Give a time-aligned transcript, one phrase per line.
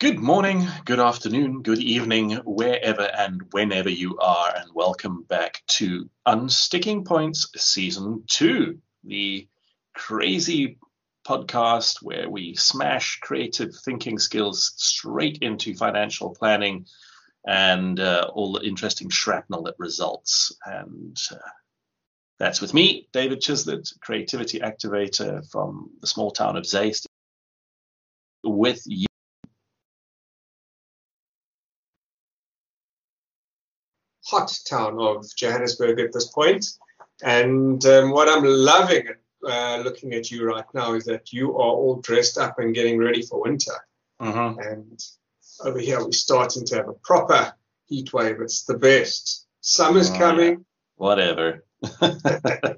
[0.00, 6.08] Good morning, good afternoon, good evening, wherever and whenever you are, and welcome back to
[6.24, 9.48] Unsticking Points Season 2, the
[9.94, 10.78] crazy
[11.26, 16.86] podcast where we smash creative thinking skills straight into financial planning
[17.44, 20.56] and uh, all the interesting shrapnel that results.
[20.64, 21.38] And uh,
[22.38, 27.06] that's with me, David Chislett, creativity activator from the small town of Zeist,
[28.44, 29.07] with you.
[34.28, 36.66] Hot town of Johannesburg at this point.
[37.22, 39.08] And um, what I'm loving
[39.46, 42.98] uh, looking at you right now is that you are all dressed up and getting
[42.98, 43.72] ready for winter.
[44.20, 44.60] Mm-hmm.
[44.60, 45.04] And
[45.64, 47.54] over here, we're starting to have a proper
[47.86, 48.40] heat wave.
[48.40, 49.46] It's the best.
[49.60, 50.64] Summer's Oh, coming.
[50.96, 51.64] Whatever.
[52.02, 52.76] yeah.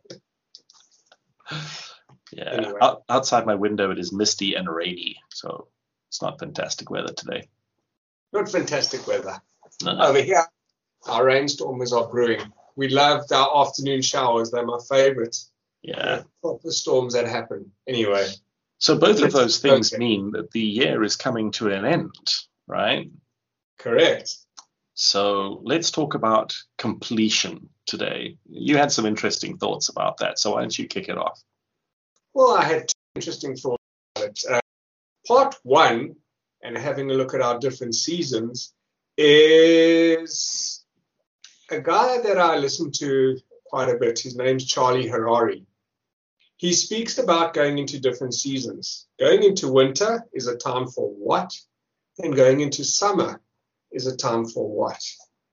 [2.37, 2.79] Anyway.
[2.81, 5.69] Out- outside my window, it is misty and rainy, so
[6.09, 7.49] it's not fantastic weather today.
[8.33, 9.41] Not fantastic weather.
[9.83, 10.05] No, no.
[10.07, 10.45] Over here,
[11.07, 12.53] our rainstorms are brewing.
[12.77, 14.51] We loved our afternoon showers.
[14.51, 15.37] They're my favorite.
[15.83, 16.23] Yeah.
[16.43, 17.73] Proper storms that happen.
[17.89, 18.27] Anyway,
[18.79, 19.99] So both of those things okay.
[19.99, 22.13] mean that the year is coming to an end,
[22.67, 23.11] right?
[23.79, 24.37] correct.
[24.95, 28.37] So let's talk about completion today.
[28.47, 31.41] You had some interesting thoughts about that, so why don't you kick it off?
[32.35, 33.83] Well, I had two interesting thoughts
[34.17, 34.41] about it.
[34.51, 34.61] Uh,
[35.27, 36.17] part one,
[36.63, 38.75] and having a look at our different seasons,
[39.17, 40.80] is
[41.71, 44.19] a guy that I listen to quite a bit.
[44.19, 45.65] His name's Charlie Harary.
[46.57, 49.07] He speaks about going into different seasons.
[49.19, 51.57] Going into winter is a time for what,
[52.19, 53.41] and going into summer
[53.93, 55.01] is a time for what.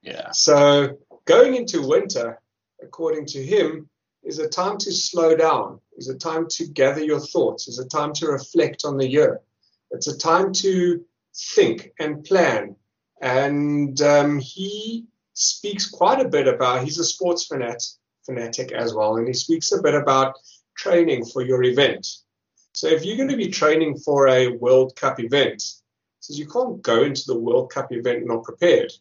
[0.02, 0.32] Yeah.
[0.32, 2.42] So going into winter,
[2.82, 3.90] according to him,
[4.24, 7.88] is a time to slow down, is a time to gather your thoughts, is a
[7.88, 9.40] time to reflect on the year.
[9.92, 12.76] It's a time to think and plan.
[13.22, 15.06] And um, he
[15.38, 17.84] speaks quite a bit about, he's a sports fanat,
[18.26, 20.36] fanatic as well, and he speaks a bit about
[20.78, 22.08] training for your event.
[22.74, 25.62] So if you're going to be training for a World Cup event,
[26.20, 28.92] says you can't go into the World Cup event not prepared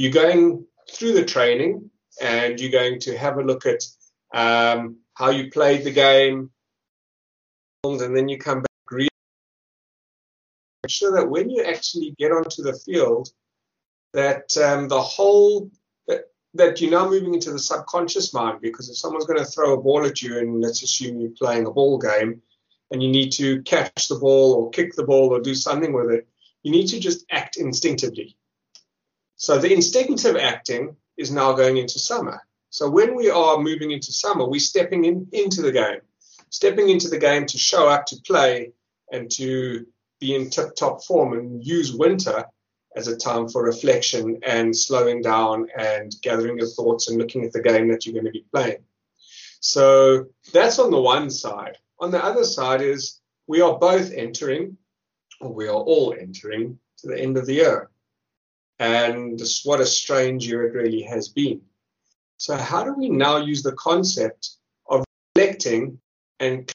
[0.00, 1.90] you're going through the training
[2.22, 3.82] and you're going to have a look at
[4.32, 6.50] um, how you played the game,
[7.84, 9.10] and then you come back make
[10.88, 13.28] sure that when you actually get onto the field,
[14.12, 15.70] that um, the whole
[16.06, 19.74] that, that you're now moving into the subconscious mind because if someone's going to throw
[19.74, 22.42] a ball at you and let's assume you're playing a ball game
[22.90, 26.10] and you need to catch the ball or kick the ball or do something with
[26.10, 26.26] it,
[26.62, 28.36] you need to just act instinctively.
[29.36, 32.40] So the instinctive acting is now going into summer.
[32.70, 36.00] So when we are moving into summer, we're stepping in, into the game,
[36.50, 38.72] stepping into the game to show up, to play,
[39.10, 39.86] and to
[40.20, 42.44] be in tip top form and use winter
[42.96, 47.52] as a time for reflection and slowing down and gathering your thoughts and looking at
[47.52, 48.82] the game that you're going to be playing.
[49.60, 51.78] So that's on the one side.
[52.00, 54.76] On the other side is we are both entering,
[55.40, 57.90] or we are all entering, to the end of the year
[58.80, 61.60] and what a strange year it really has been.
[62.38, 64.56] So, how do we now use the concept
[64.88, 65.04] of
[65.36, 66.00] reflecting
[66.40, 66.72] and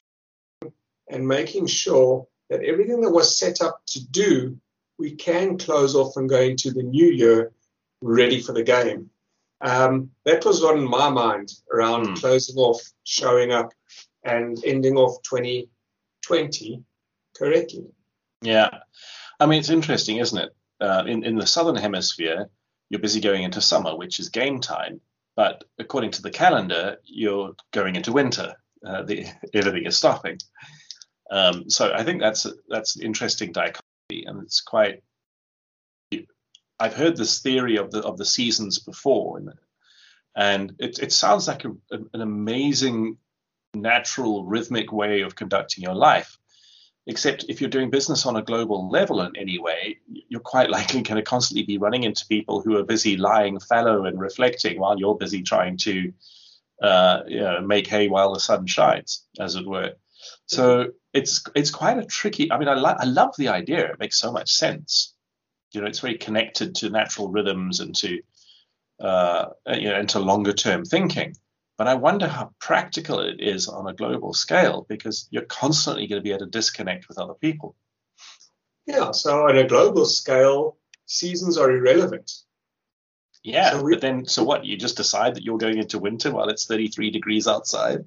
[1.10, 4.56] and making sure that everything that was set up to do,
[4.98, 7.52] we can close off and go into the new year
[8.00, 9.10] ready for the game?
[9.60, 12.14] Um, that was on my mind around Hmm.
[12.14, 13.72] closing off, showing up,
[14.22, 16.82] and ending off 2020
[17.36, 17.86] correctly.
[18.42, 18.70] Yeah.
[19.40, 20.54] I mean, it's interesting, isn't it?
[20.80, 22.50] Uh, in, in the southern hemisphere,
[22.90, 25.00] you're busy going into summer, which is game time.
[25.36, 28.54] But according to the calendar, you're going into winter.
[28.86, 30.38] Uh, the, everything is stopping.
[31.30, 35.02] Um, so I think that's a, that's an interesting dichotomy, and it's quite.
[36.78, 39.50] I've heard this theory of the of the seasons before, and,
[40.36, 43.16] and it, it sounds like a, an amazing,
[43.74, 46.38] natural, rhythmic way of conducting your life
[47.06, 51.02] except if you're doing business on a global level in any way, you're quite likely
[51.02, 54.98] going to constantly be running into people who are busy lying fallow and reflecting while
[54.98, 56.12] you're busy trying to
[56.82, 59.94] uh, you know, make hay while the sun shines, as it were.
[60.46, 62.50] So it's it's quite a tricky.
[62.52, 63.86] I mean, I, li- I love the idea.
[63.92, 65.14] It makes so much sense.
[65.72, 68.20] You know, it's very connected to natural rhythms and to
[69.00, 71.34] uh, you know, and to longer term thinking.
[71.78, 76.20] But I wonder how practical it is on a global scale because you're constantly going
[76.20, 77.74] to be able to disconnect with other people.
[78.86, 82.32] Yeah, so on a global scale, seasons are irrelevant.
[83.42, 84.64] Yeah, So we- but then so what?
[84.64, 88.06] You just decide that you're going into winter while it's 33 degrees outside.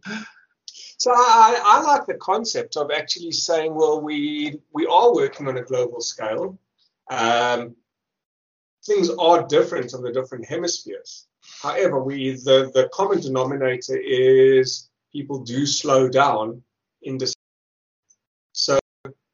[0.99, 5.55] So I, I like the concept of actually saying, well, we we are working on
[5.55, 6.59] a global scale.
[7.09, 7.75] Um,
[8.85, 11.25] things are different on the different hemispheres.
[11.63, 16.61] However, we the, the common denominator is people do slow down
[17.01, 17.39] in December.
[18.51, 18.77] So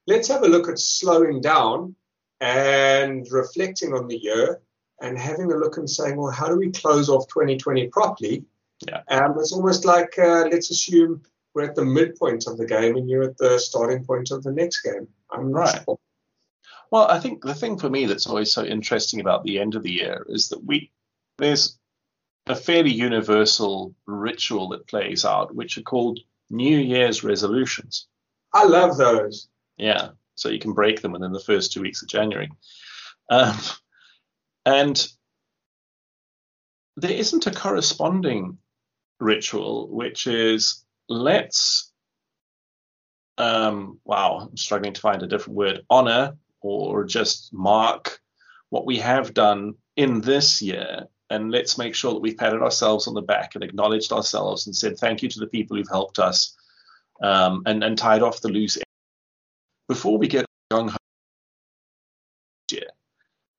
[0.06, 1.95] let's have a look at slowing down
[2.41, 4.62] and reflecting on the year
[5.01, 8.45] and having a look and saying, well, how do we close off 2020 properly?
[8.88, 9.01] Yeah.
[9.07, 11.23] Um, it's almost like uh, let's assume
[11.55, 14.51] we're at the midpoint of the game and you're at the starting point of the
[14.51, 15.07] next game.
[15.31, 15.83] I'm Right.
[15.85, 15.97] sure.
[16.91, 19.81] Well, I think the thing for me that's always so interesting about the end of
[19.81, 20.91] the year is that we
[21.37, 21.79] there's
[22.47, 26.19] a fairly universal ritual that plays out, which are called
[26.49, 28.07] New Year's resolutions.
[28.53, 29.49] I love those.
[29.77, 32.51] Yeah, so you can break them within the first two weeks of January.
[33.29, 33.57] Um,
[34.65, 35.07] and
[36.95, 38.59] there isn't a corresponding
[39.19, 41.91] ritual, which is let's,
[43.37, 48.19] um, wow, I'm struggling to find a different word, honor or just mark
[48.69, 51.07] what we have done in this year.
[51.29, 54.75] And let's make sure that we've patted ourselves on the back and acknowledged ourselves and
[54.75, 56.55] said thank you to the people who've helped us
[57.21, 58.83] um, and, and tied off the loose end.
[59.87, 60.89] before we get ho
[62.71, 62.87] year.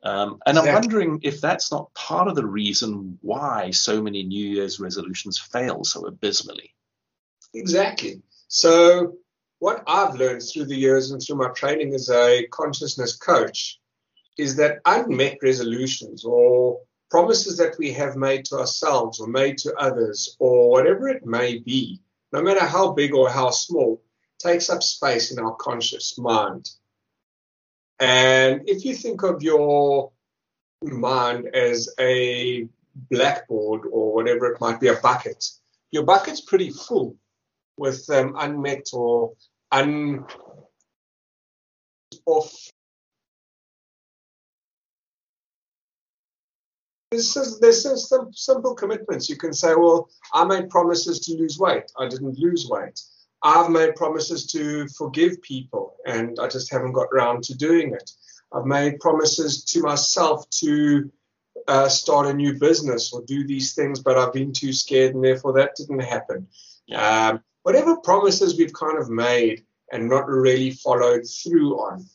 [0.03, 4.47] Um, and I'm wondering if that's not part of the reason why so many New
[4.47, 6.75] Year's resolutions fail so abysmally.
[7.57, 8.21] Exactly.
[8.49, 9.15] So,
[9.61, 13.81] what I've learned through the years and through my training as a consciousness coach
[14.37, 16.81] is that unmet resolutions or
[17.11, 21.59] promises that we have made to ourselves or made to others or whatever it may
[21.59, 21.99] be,
[22.31, 24.03] no matter how big or how small,
[24.39, 26.69] takes up space in our conscious mind.
[27.99, 30.13] And if you think of your
[30.83, 32.69] mind as a
[33.11, 35.43] blackboard or whatever it might be, a bucket,
[35.91, 37.17] your bucket's pretty full
[37.77, 39.33] with um, unmet or
[39.73, 40.25] un
[42.27, 42.53] off.
[47.11, 49.29] This is this is some simple commitments.
[49.29, 51.91] You can say, well, I made promises to lose weight.
[51.99, 53.01] I didn't lose weight.
[53.43, 58.11] I've made promises to forgive people, and I just haven't got around to doing it.
[58.53, 61.11] I've made promises to myself to
[61.69, 65.25] uh, start a new business or do these things, but I've been too scared, and
[65.25, 66.49] therefore that didn't happen.
[66.95, 72.07] Um, whatever promises we've kind of made and not really followed through on.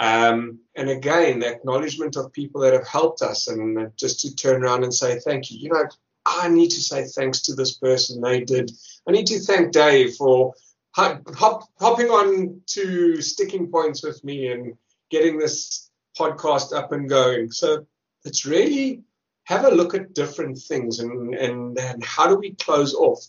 [0.00, 4.64] Um, and again, the acknowledgement of people that have helped us and just to turn
[4.64, 5.60] around and say thank you.
[5.60, 5.84] You know,
[6.26, 8.20] I need to say thanks to this person.
[8.20, 8.72] They did.
[9.08, 10.54] I need to thank Dave for
[10.96, 14.74] hop, hop, hopping on to sticking points with me and
[15.12, 15.88] getting this
[16.18, 17.52] podcast up and going.
[17.52, 17.86] So
[18.24, 19.04] it's really
[19.44, 23.24] have a look at different things and, and, and how do we close off?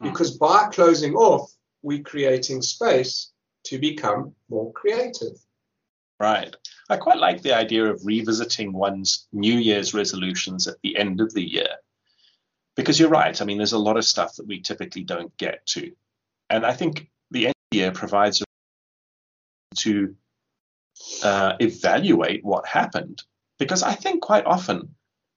[0.00, 1.50] Because by closing off,
[1.82, 3.32] we're creating space
[3.64, 5.36] to become more creative.
[6.18, 6.54] Right.
[6.88, 11.32] I quite like the idea of revisiting one's New Year's resolutions at the end of
[11.32, 11.68] the year.
[12.74, 13.40] Because you're right.
[13.40, 15.92] I mean, there's a lot of stuff that we typically don't get to.
[16.50, 18.44] And I think the end of the year provides a
[19.76, 20.14] to
[21.22, 23.22] uh, evaluate what happened.
[23.58, 24.94] Because I think quite often,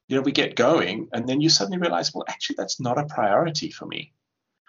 [0.07, 3.05] you know, we get going and then you suddenly realize, well, actually, that's not a
[3.05, 4.13] priority for me.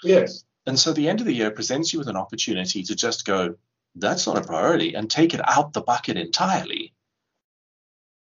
[0.03, 0.45] Yes.
[0.67, 3.55] And so the end of the year presents you with an opportunity to just go,
[3.97, 6.93] that's not a priority, and take it out the bucket entirely.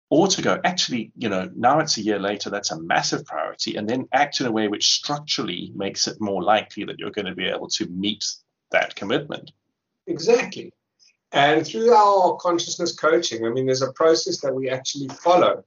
[0.09, 3.75] Or to go, actually, you know, now it's a year later, that's a massive priority,
[3.75, 7.25] and then act in a way which structurally makes it more likely that you're going
[7.25, 8.25] to be able to meet
[8.71, 9.51] that commitment.
[10.07, 10.73] Exactly.
[11.31, 15.63] And through our consciousness coaching, I mean, there's a process that we actually follow.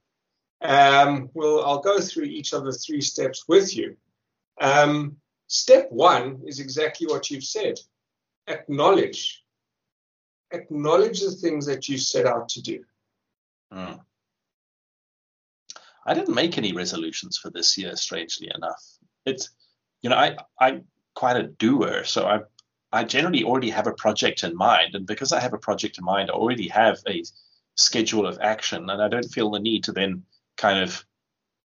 [0.61, 3.95] Um, well, I'll go through each of the three steps with you.
[4.59, 5.17] Um,
[5.49, 7.77] step one is exactly what you've said
[8.49, 9.43] acknowledge.
[10.51, 12.83] Acknowledge the things that you set out to do.
[13.71, 13.99] Mm.
[16.05, 18.83] I didn't make any resolutions for this year, strangely enough.
[19.25, 19.51] It's,
[20.01, 22.39] you know, I, I'm quite a doer, so I,
[22.91, 26.05] I generally already have a project in mind, and because I have a project in
[26.05, 27.23] mind, I already have a
[27.75, 30.23] schedule of action, and I don't feel the need to then
[30.57, 31.05] kind of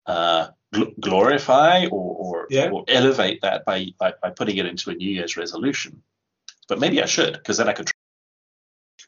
[0.05, 2.69] uh, gl- glorify or, or, Yeah.
[2.71, 6.01] or elevate that by, by by putting it into a New Year's resolution.
[6.69, 7.89] But maybe I should, because then I could.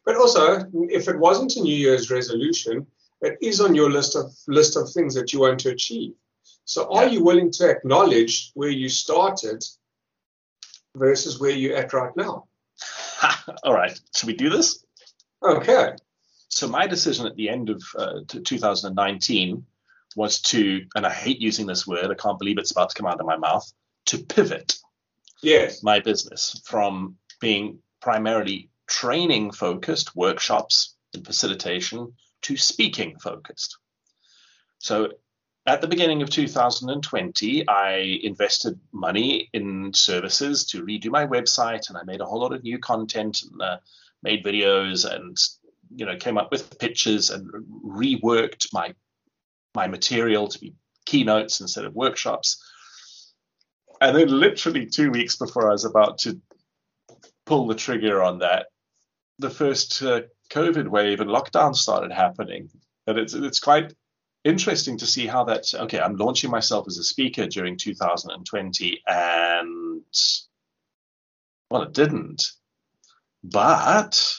[0.06, 0.66] But also,
[1.00, 2.86] if it wasn't a New Year's resolution,
[3.22, 6.14] it is on your list of list of things that you want to achieve.
[6.66, 7.12] So, are Yeah.
[7.14, 9.64] you willing to acknowledge where you started
[10.96, 12.48] versus where you're at right now?
[13.64, 14.84] All right, should we do this?
[15.44, 15.94] Okay.
[16.50, 19.66] So my decision at the end of uh, 2019
[20.16, 23.08] was to, and I hate using this word, I can't believe it's about to come
[23.08, 23.70] out of my mouth,
[24.08, 24.78] to pivot
[25.42, 25.84] Yes.
[25.84, 33.78] my business from being primarily training focused workshops and facilitation to speaking focused.
[34.80, 35.14] So
[35.66, 41.98] at the beginning of 2020, I invested money in services to redo my website, and
[41.98, 43.78] I made a whole lot of new content and uh,
[44.22, 45.36] made videos, and
[45.96, 47.50] you know came up with pictures and
[47.84, 48.94] reworked my
[49.76, 50.74] my material to be
[51.06, 52.64] keynotes instead of workshops.
[54.02, 56.40] And then, literally two weeks before I was about to
[57.46, 58.68] pull the trigger on that,
[59.40, 62.70] the first uh, COVID wave and lockdown started happening,
[63.08, 63.94] and it's it's quite
[64.44, 65.66] interesting to see how that.
[65.74, 70.04] Okay, I'm launching myself as a speaker during 2020, and
[71.72, 72.44] well, it didn't,
[73.44, 74.36] but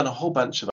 [0.00, 0.70] and a whole bunch of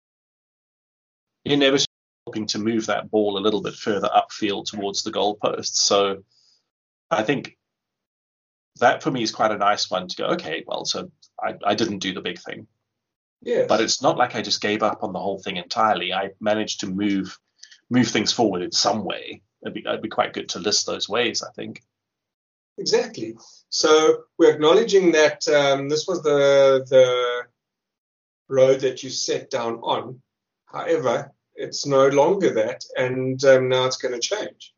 [1.46, 1.91] inevitably
[2.26, 5.78] helping to move that ball a little bit further upfield towards the goalposts.
[5.78, 6.24] So
[7.10, 7.58] I think
[8.80, 10.26] that for me is quite a nice one to go.
[10.28, 11.12] Okay, well, so
[11.42, 12.68] I, I didn't do the big thing.
[13.42, 13.66] Yes.
[13.68, 16.14] But it's not like I just gave up on the whole thing entirely.
[16.14, 17.38] I managed to move
[17.90, 19.42] move things forward in some way.
[19.64, 21.84] It'd be, it'd be quite good to list those ways, I think.
[22.78, 23.36] Exactly.
[23.70, 27.44] So we're acknowledging that um, this was the the
[28.48, 30.22] road that you set down on.
[30.66, 34.74] However, it's no longer that, and um, now it's going to change.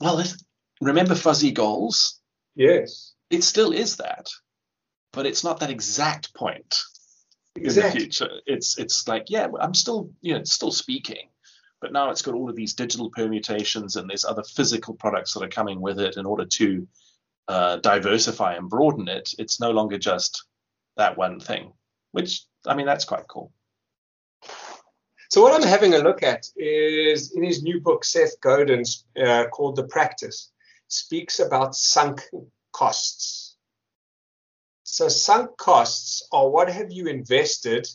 [0.00, 0.22] Well,
[0.80, 2.20] remember fuzzy goals?
[2.54, 3.14] Yes.
[3.30, 4.28] It still is that,
[5.12, 6.82] but it's not that exact point
[7.56, 7.90] Exactly.
[7.90, 8.30] in the future.
[8.46, 11.28] It's it's like yeah, I'm still you know still speaking,
[11.80, 15.42] but now it's got all of these digital permutations and there's other physical products that
[15.42, 16.86] are coming with it in order to
[17.48, 19.30] uh, diversify and broaden it.
[19.38, 20.44] It's no longer just
[20.96, 21.72] that one thing,
[22.12, 23.52] which I mean that's quite cool.
[25.30, 28.82] So what I'm having a look at is in his new book, Seth Godin,
[29.22, 30.50] uh, called The Practice,
[30.88, 32.22] speaks about sunk
[32.72, 33.56] costs.
[34.84, 37.86] So sunk costs are what have you invested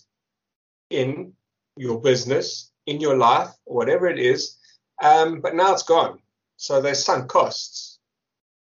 [0.92, 1.34] in
[1.76, 4.60] your business, in your life, whatever it is,
[5.02, 6.20] um, but now it's gone.
[6.58, 7.98] So they're sunk costs.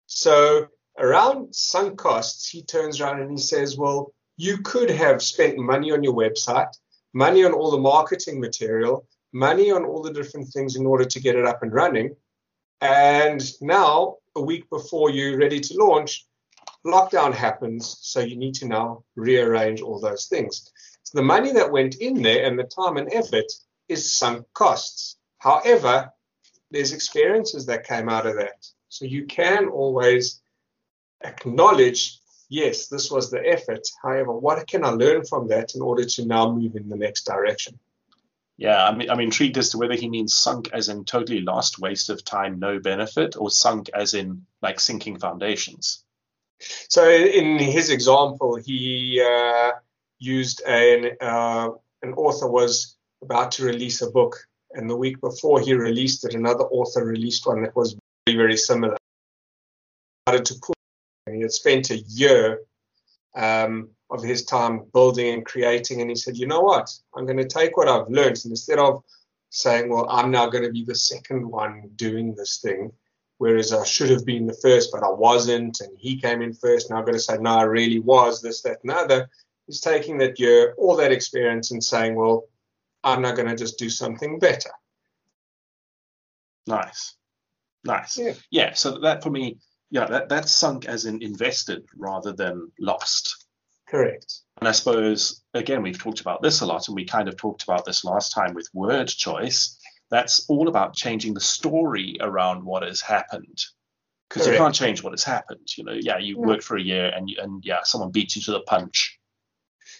[0.05, 0.67] So
[0.99, 5.91] around sunk costs, he turns around and he says, well, you could have spent money
[5.91, 6.71] on your website,
[7.13, 11.19] money on all the marketing material, money on all the different things in order to
[11.19, 12.15] get it up and running.
[12.81, 16.25] And now, a week before you're ready to launch,
[16.85, 17.97] lockdown happens.
[18.01, 20.71] So you need to now rearrange all those things.
[21.03, 23.51] So the money that went in there and the time and effort
[23.87, 25.17] is sunk costs.
[25.39, 26.11] However,
[26.71, 28.65] there's experiences that came out of that.
[28.89, 30.41] So you can always
[31.23, 32.20] acknowledge
[32.51, 33.87] yes, this was the effort.
[34.03, 37.23] However, what can I learn from that in order to now move in the next
[37.23, 37.79] direction?
[38.57, 42.11] Yeah, I'm, I'm intrigued as to whether he means sunk as in totally lost, waste
[42.11, 46.03] of time, no benefit, or sunk as in like sinking foundations.
[46.89, 49.71] So in his example, he uh,
[50.19, 51.69] used an uh,
[52.03, 54.35] an author was about to release a book,
[54.73, 57.95] and the week before he released it, another author released one that was
[58.27, 58.97] very very similar.
[60.27, 60.75] Started to pull,
[61.31, 62.61] and he had spent a year
[63.35, 66.89] um, of his time building and creating, and he said, "You know what?
[67.15, 69.03] I'm going to take what I've learned, and instead of
[69.49, 72.91] saying, well, I'm now going to be the second one doing this thing."
[73.41, 76.91] whereas I should have been the first, but I wasn't, and he came in first.
[76.91, 79.27] Now I've got to say, no, I really was this, that, and other.
[79.65, 82.43] He's taking that year, all that experience, and saying, well,
[83.03, 84.69] I'm not going to just do something better.
[86.67, 87.15] Nice,
[87.83, 88.15] nice.
[88.15, 88.33] Yeah.
[88.51, 89.57] yeah so that for me,
[89.91, 93.45] yeah, that that's sunk as in invested rather than lost.
[93.87, 94.33] Correct.
[94.59, 97.63] And I suppose again we've talked about this a lot, and we kind of talked
[97.63, 99.77] about this last time with word choice
[100.09, 103.63] that's all about changing the story around what has happened
[104.27, 106.49] because you can't change what has happened you know yeah you No.
[106.49, 109.17] worked for a year and you, and yeah someone beat you to the punch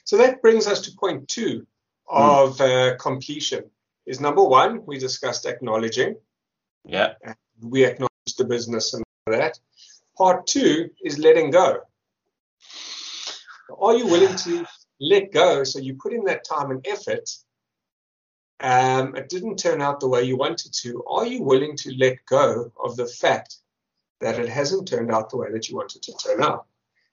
[0.03, 1.65] So that brings us to point two
[2.09, 3.63] of uh, completion.
[4.05, 6.15] Is number one, we discussed acknowledging.
[6.85, 7.13] yeah
[7.61, 9.59] We acknowledge the business and all that.
[10.17, 11.81] Part two is letting go.
[13.79, 14.65] Are you willing to
[14.99, 15.63] let go?
[15.63, 17.29] So you put in that time and effort.
[18.59, 21.03] Um, it didn't turn out the way you wanted to.
[21.05, 23.55] Are you willing to let go of the fact
[24.19, 26.65] that it hasn't turned out the way that you wanted to turn out?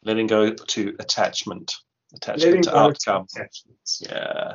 [0.05, 1.75] letting go to attachment
[2.15, 4.01] attachment Letting to outcome attachments.
[4.09, 4.55] yeah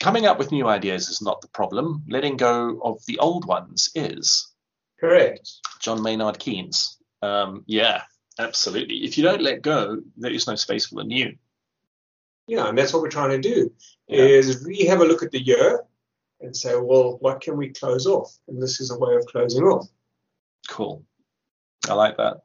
[0.00, 3.88] coming up with new ideas is not the problem letting go of the old ones
[3.94, 4.52] is
[5.00, 5.50] Correct.
[5.80, 8.02] john maynard keynes um, yeah
[8.38, 11.34] absolutely if you don't let go there is no space for the new
[12.48, 13.72] Yeah, and that's what we're trying to do.
[14.06, 14.22] Yeah.
[14.22, 15.82] Is we have a look at the year
[16.40, 18.30] and say, well, what can we close off?
[18.46, 19.88] And this is a way of closing off.
[20.68, 21.02] cool
[21.88, 22.36] i like that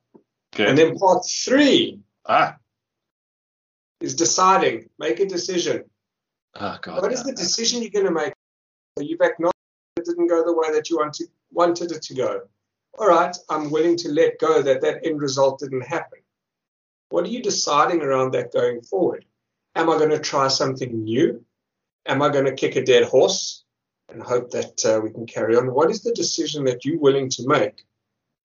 [0.55, 2.55] good And then part three ah
[4.00, 5.84] is deciding, make a decision.
[6.55, 8.34] oh god what is the decision you're going to make?
[8.98, 9.55] So you've acknowledged
[9.98, 12.41] it didn't go the way that you wanted, wanted it to go.
[12.98, 16.20] All right, I'm willing to let go that that end result didn't happen.
[17.10, 19.25] What are you deciding around that going forward?
[19.75, 21.43] Am I going to try something new?
[22.05, 23.63] Am I going to kick a dead horse
[24.10, 25.74] and hope that uh, we can carry on?
[25.74, 27.86] What is the decision that you're willing to make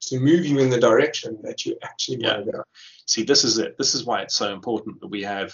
[0.03, 2.35] to move you in the direction that you actually yeah.
[2.35, 2.63] want to go?
[3.07, 3.77] See, this is it.
[3.79, 5.53] This is why it's so important that we have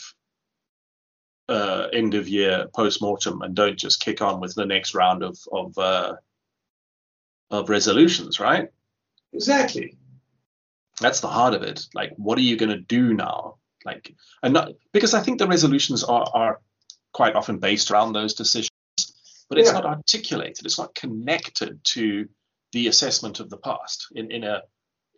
[1.48, 5.22] uh, end of year post mortem and don't just kick on with the next round
[5.22, 6.14] of of uh,
[7.52, 8.68] of resolutions, right?
[9.32, 9.96] Exactly.
[11.00, 11.86] That's the heart of it.
[11.94, 13.56] Like, what are you going to do now?
[13.84, 16.60] Like, and not because I think the resolutions are are
[17.12, 18.70] quite often based around those decisions,
[19.48, 19.74] but it's yeah.
[19.74, 20.64] not articulated.
[20.64, 22.28] It's not connected to
[22.72, 24.62] the assessment of the past in in a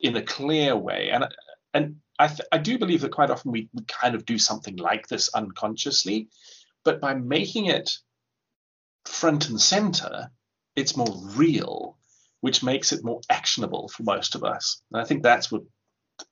[0.00, 1.10] in a clear way.
[1.10, 1.26] And
[1.74, 4.76] and I, th- I do believe that quite often we, we kind of do something
[4.76, 6.28] like this unconsciously,
[6.84, 7.98] but by making it
[9.04, 10.30] front and center,
[10.76, 11.98] it's more real,
[12.44, 14.82] which makes it more actionable for most of us.
[14.92, 15.62] And I think that's what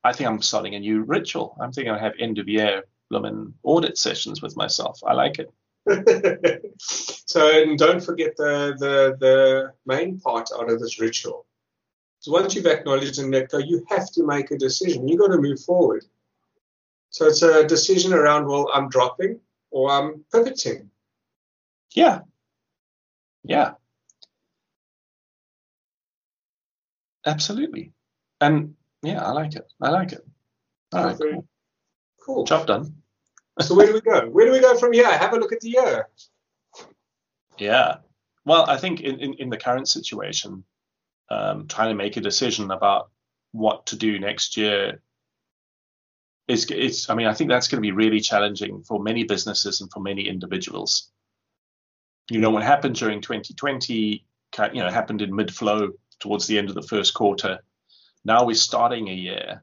[0.04, 1.57] I think I'm starting a new ritual.
[1.61, 5.00] I'm thinking I have end of year blooming audit sessions with myself.
[5.07, 5.50] I like it.
[6.78, 11.47] so and don't forget the, the the main part out of this ritual
[12.23, 15.09] so once you've acknowledged and let go, you have to make a decision.
[15.09, 16.04] You've got to move forward.
[17.11, 19.40] So it's a decision around, well, I'm dropping
[19.73, 20.88] or I'm pivoting.
[21.97, 22.21] Yeah.
[23.42, 23.73] Yeah.
[27.26, 27.92] Absolutely.
[28.40, 29.66] And yeah, I like it.
[29.80, 30.26] I like it.
[30.92, 31.46] All right, cool.
[32.24, 32.44] Cool.
[32.44, 32.94] Job done.
[33.60, 34.28] so where do we go?
[34.28, 35.06] Where do we go from here?
[35.06, 36.08] Have a look at the year.
[37.58, 37.96] Yeah.
[38.44, 40.64] Well, I think in, in, in the current situation,
[41.30, 43.10] um, trying to make a decision about
[43.52, 45.02] what to do next year
[46.48, 49.80] is it's I mean I think that's going to be really challenging for many businesses
[49.80, 51.10] and for many individuals.
[52.30, 54.24] You know what happened during 2020
[54.72, 57.58] you know happened in mid flow towards the end of the first quarter.
[58.24, 59.62] Now we're starting a year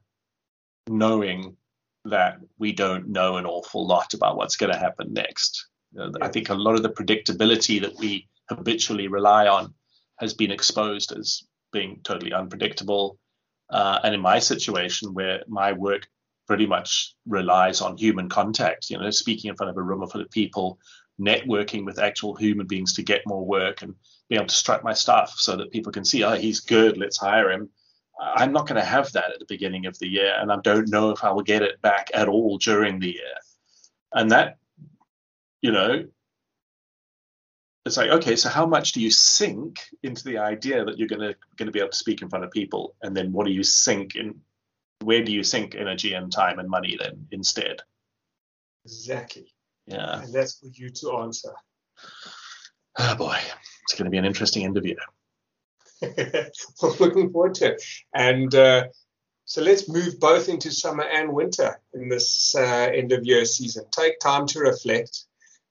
[0.88, 1.56] knowing
[2.06, 5.68] that we don't know an awful lot about what's going to happen next.
[5.94, 9.74] Know, I think a lot of the predictability that we habitually rely on
[10.20, 13.18] has been exposed as being totally unpredictable.
[13.70, 16.08] Uh, and in my situation, where my work
[16.48, 20.22] pretty much relies on human contact, you know, speaking in front of a room full
[20.22, 20.80] of people,
[21.20, 23.96] networking with actual human beings to get more work and
[24.30, 27.18] be able to strut my stuff so that people can see, oh, he's good, let's
[27.18, 27.70] hire him.
[28.22, 30.90] I'm not going to have that at the beginning of the year, and I don't
[30.90, 33.36] know if I will get it back at all during the year.
[34.14, 34.58] And that,
[35.62, 36.06] you know,
[37.86, 41.22] it's like okay so how much do you sink into the idea that you're going
[41.22, 43.52] to going to be able to speak in front of people and then what do
[43.52, 44.42] you sink in
[45.02, 47.78] where do you sink energy and time and money then instead
[48.86, 49.52] exactly
[49.90, 51.54] yeah and that's for you to answer
[53.00, 53.38] oh boy
[53.84, 54.96] it's going to be an interesting interview
[56.02, 58.86] well, looking forward to it and uh,
[59.46, 63.84] so let's move both into summer and winter in this uh, end of year season
[63.92, 65.26] take time to reflect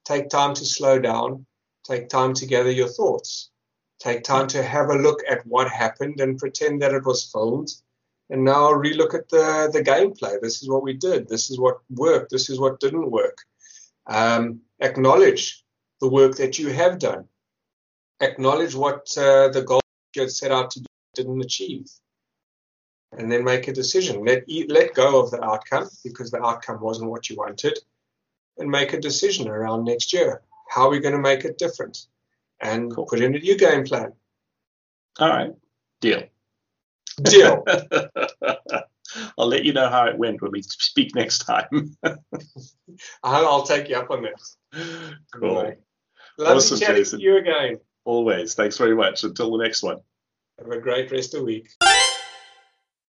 [0.05, 1.47] take time to slow down
[1.89, 3.51] Take time to gather your thoughts.
[3.99, 7.71] Take time to have a look at what happened and pretend that it was filmed.
[8.29, 10.39] And now relook at the, the gameplay.
[10.43, 11.29] This is what we did.
[11.29, 12.31] This is what worked.
[12.31, 13.39] This is what didn't work.
[14.09, 15.65] Um, acknowledge
[16.01, 17.27] the work that you have done.
[18.21, 19.81] Acknowledge what uh, the goal
[20.15, 21.89] you had set out to do didn't achieve.
[23.13, 24.25] And then make a decision.
[24.25, 27.79] Let, let go of the outcome because the outcome wasn't what you wanted.
[28.59, 30.43] And make a decision around next year.
[30.69, 32.07] How are we going to make it different?
[32.61, 33.07] And cool.
[33.07, 34.13] put in a new game plan.
[35.19, 35.53] All right.
[36.01, 36.25] Deal.
[37.23, 37.65] Deal.
[39.39, 41.97] I'll let you know how it went when we speak next time.
[43.23, 44.57] I'll take you up on this.
[45.35, 45.61] Cool.
[45.61, 45.77] Anyway,
[46.39, 47.19] lovely awesome, chatting Jason.
[47.21, 47.79] to you again.
[48.05, 48.55] Always.
[48.55, 49.25] Thanks very much.
[49.25, 49.99] Until the next one.
[50.59, 51.69] Have a great rest of the week.